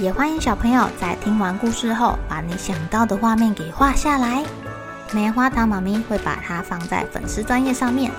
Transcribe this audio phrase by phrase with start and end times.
[0.00, 4.44] 也欢迎小朋友在听完故事后，把你想到的画面给画下来。
[5.12, 8.10] 棉花糖妈咪会把它放在粉丝专页上面，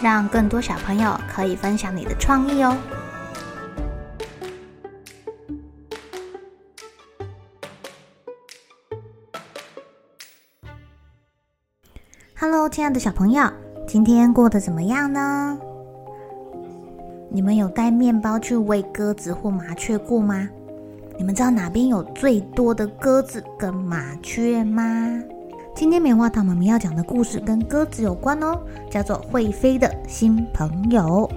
[0.00, 2.76] 让更多小朋友可以分享你的创意哦。
[12.38, 13.50] Hello，亲爱的小朋友，
[13.88, 15.58] 今天过得怎么样呢？
[17.28, 20.48] 你们有带面包去喂鸽子或麻雀过吗？
[21.16, 25.22] 你们知道哪边有最多的鸽子跟麻雀吗？
[25.74, 31.30] 今天棉花糖妈咪要讲的故事跟鸽子有关哦，叫做《会飞的新朋友》。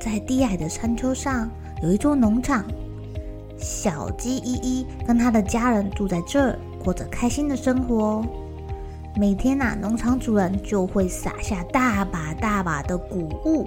[0.00, 1.50] 在低矮的山丘上
[1.82, 2.62] 有一座农场，
[3.56, 8.22] 小鸡依依跟他的家人住在这儿，过着开心的生活。
[9.16, 13.66] 每天呐，农场主人就会撒下大把大把的谷物，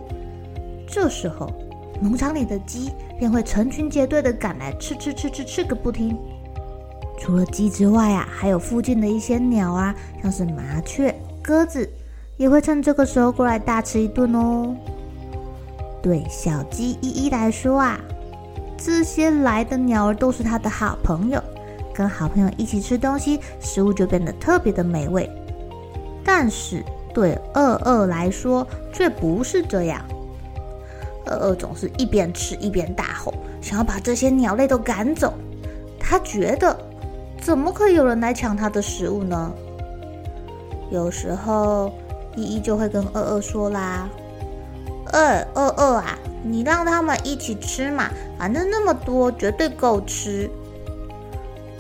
[0.88, 1.51] 这时候。
[2.00, 6.17] 农场里的鸡便会成群结队的赶来吃吃吃吃吃个不停。
[7.20, 11.90] 除了鸡之外啊，还有附近的一些鸟啊，像是麻雀、鸽子，
[12.38, 14.75] 也会趁这个时候过来大吃一顿哦。
[16.02, 18.00] 对小鸡依依来说啊，
[18.78, 21.42] 这些来的鸟儿都是它的好朋友，
[21.94, 25.28] 跟好朋友一起吃东西，食物就变得特别的美味。
[26.23, 30.00] 但是对二二来说，却不是这样。
[31.28, 35.34] 二二总是一边吃一边大吼，想要把这些鸟类都赶走。
[36.00, 36.75] 他觉得，
[37.41, 39.51] 怎么可以有人来抢他的食物呢？
[40.90, 41.91] 有时候，
[42.35, 44.09] 依依就会跟二二说啦
[45.12, 45.19] ：“饿
[45.53, 50.50] 饿饿啊，你让他们一起吃嘛，反正那么多，绝对够吃。”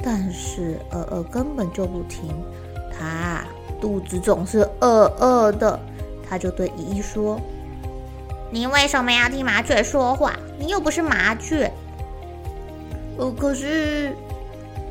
[0.03, 2.29] 但是二二根本就不听，
[2.91, 3.43] 他
[3.79, 5.79] 肚子总是饿饿的，
[6.29, 7.39] 他就对依依说。
[8.49, 10.33] 你为什么要听麻雀说话？
[10.57, 11.71] 你又不是麻雀。
[13.17, 14.15] 哦，可是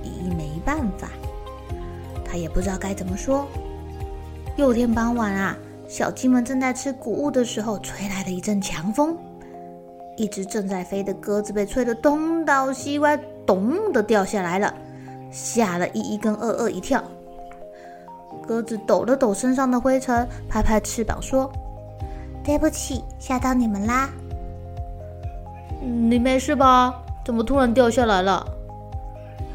[0.02, 1.08] 依依没办法，
[2.24, 3.46] 他也不知道该怎么说。
[4.56, 5.56] 有天傍晚啊，
[5.88, 9.16] 小鸡们正在吃谷物的时候，吹来了一阵强风，
[10.16, 14.74] 一只正在飞的鸽子被吹得东倒西歪，咚的掉下来了，
[15.30, 17.02] 吓了依依跟二二一跳。
[18.46, 21.50] 鸽子抖了抖身上的灰尘，拍拍翅膀说。
[22.46, 24.08] 对不起，吓到你们啦。
[25.82, 27.02] 你没事吧？
[27.24, 28.46] 怎么突然掉下来了？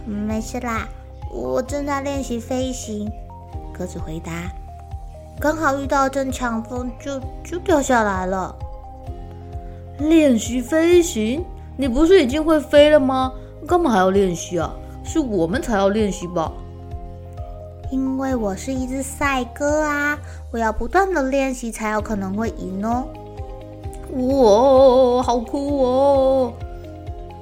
[0.05, 0.85] 没事啦，
[1.31, 3.09] 我正在练习飞行。
[3.73, 4.33] 鸽子回答。
[5.39, 8.53] 刚好遇到阵强风就，就就掉下来了。
[9.97, 11.45] 练习飞行？
[11.77, 13.31] 你不是已经会飞了吗？
[13.65, 14.69] 干嘛还要练习啊？
[15.01, 16.51] 是我们才要练习吧？
[17.91, 20.17] 因为我是一只赛鸽啊，
[20.49, 23.05] 我要不断的练习才有可能会赢哦。
[24.13, 26.53] 哇，好酷哦！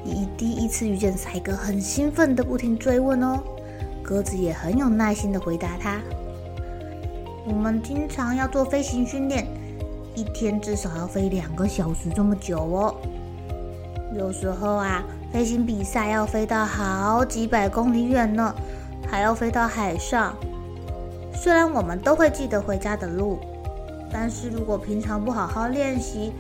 [0.03, 3.39] 依依第一次遇见赛鸽，很兴奋的不停追问哦。
[4.01, 5.99] 鸽子也很有耐心的回答他
[7.47, 9.45] ：“我们经常要做飞行训练，
[10.15, 12.95] 一天至少要飞两个小时这么久哦。
[14.17, 18.51] 有时候啊，飞行比赛要飞到好几百公里远呢。”
[19.09, 20.35] 还要飞到海上，
[21.33, 23.39] 虽然我们都会记得回家的路，
[24.11, 26.31] 但是如果平常不好好练习，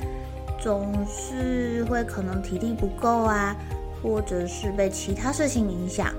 [0.61, 3.55] 总是会可能体力不够啊，
[4.01, 6.13] 或者是被其他事情影响。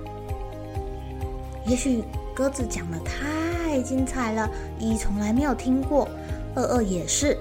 [1.66, 2.02] 也许
[2.34, 6.08] 鸽子讲的太精彩了，一从来没有听过。
[6.56, 7.38] 二二也是，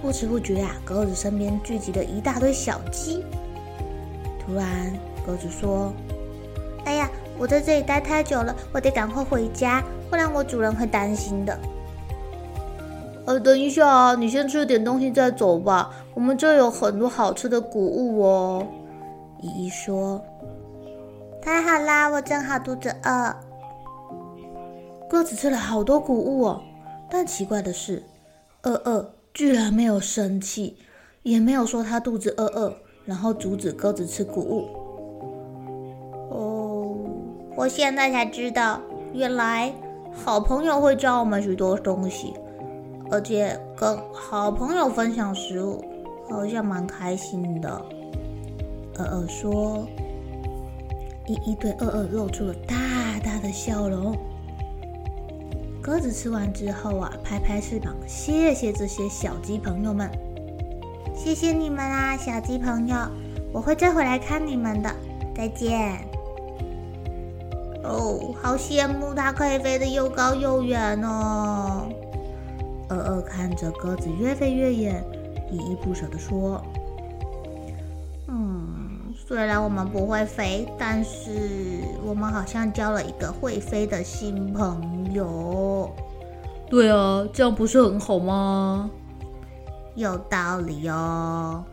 [0.00, 3.24] 不知不觉啊，鸽子身边聚集了一大堆小鸡。
[4.38, 4.66] 突然，
[5.26, 5.92] 鸽子说
[6.86, 11.58] ：“哎呀！”我在这里待太久了，我得赶快回家，不然我主人会担心的。
[13.26, 15.90] 呃，等一下啊，你先吃点东西再走吧。
[16.14, 18.66] 我们这有很多好吃的谷物哦。
[19.42, 20.24] 姨姨说
[21.42, 23.36] ：“太好啦，我正好肚子饿。”
[25.10, 26.62] 鸽子吃了好多谷物哦，
[27.10, 28.02] 但奇怪的是，
[28.62, 30.76] 饿饿居然没有生气，
[31.22, 32.72] 也没有说他肚子饿饿，
[33.04, 34.68] 然后阻止鸽子吃谷物。
[37.56, 38.78] 我现在才知道，
[39.14, 39.72] 原来
[40.12, 42.34] 好朋友会教我们许多东西，
[43.10, 45.82] 而且跟好朋友分享食物，
[46.28, 47.70] 好像蛮开心的。
[48.98, 49.86] 二二说
[51.26, 52.76] ：“依依对二二露出了大
[53.24, 54.14] 大的笑容。
[55.82, 60.10] 鸽子吃完之后啊，拍拍翅膀，谢谢这些小鸡朋友们，
[61.14, 62.96] 谢谢你们啊，小鸡朋友，
[63.52, 64.90] 我会再回来看你们的，
[65.34, 65.95] 再见。
[67.86, 71.88] 哦，好羡慕它可以飞得又高又远哦。
[72.88, 75.04] 鹅鹅看着鸽子越飞越远，
[75.50, 76.62] 依依不舍地说。
[78.28, 85.90] 嗯虽然我们不会飞，但是我们好像交了一个会飞的新朋友。
[86.68, 88.90] 对啊，这样不是很好吗？
[89.94, 91.64] 有道理哦。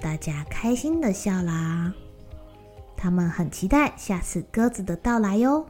[0.00, 1.92] 大家开心的笑啦，
[2.96, 5.66] 他们很期待下次鸽子的到来哟。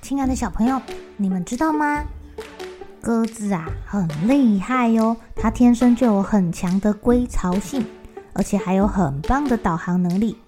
[0.00, 0.80] 亲爱的小朋友。
[1.16, 2.02] 你们知道吗？
[3.02, 7.84] 鸽子啊，很厉害哟，它天生就有很强的归巢性，
[8.32, 10.38] 而且还有很棒的导航能力。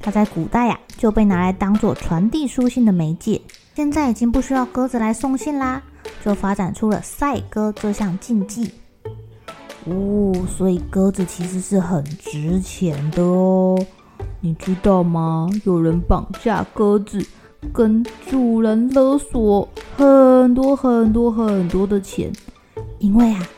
[0.00, 3.40] 它在古代呀，就被拿来当做传递书信的媒介。
[3.74, 5.82] 现在已经不需要鸽子来送信啦，
[6.24, 8.70] 就发展出了赛鸽这项竞技。
[9.84, 13.78] 哦，所以鸽子其实是很值钱的哦，
[14.40, 15.48] 你知道吗？
[15.64, 17.24] 有人绑架鸽子。
[17.72, 22.32] 跟主人勒索很多很多很多的钱，
[23.00, 23.48] 因为啊，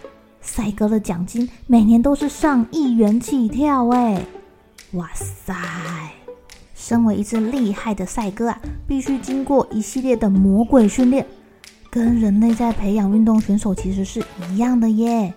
[0.41, 4.25] 赛鸽的奖金每年都是上亿元起跳哎！
[4.93, 5.55] 哇塞，
[6.75, 8.59] 身为一只厉害的赛鸽啊，
[8.89, 11.27] 必须经过一系列的魔鬼训练，
[11.91, 15.35] 跟人类在培养运动选手其实是一样的耶。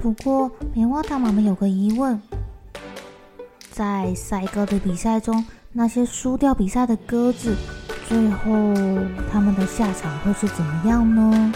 [0.00, 2.20] 不过棉花糖妈妈有个疑问，
[3.70, 7.54] 在赛鸽的比赛中，那些输掉比赛的鸽子，
[8.08, 8.74] 最后
[9.30, 11.52] 他们的下场会是怎么样呢？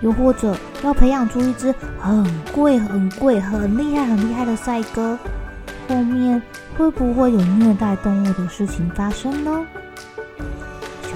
[0.00, 5.18] 又或者要培养出一只很贵、很贵、很厉害、很厉害的赛鸽，
[5.86, 6.40] 后面
[6.78, 9.66] 会不会有虐待动物的事情发生呢？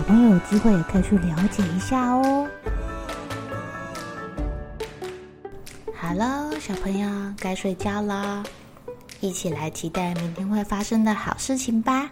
[0.06, 2.46] 小朋友有机会也可以去了解一下哦。
[5.94, 7.08] 好喽，小朋友
[7.38, 8.42] 该睡觉了。
[9.20, 12.10] 一起来期待明天会发生的好事情吧！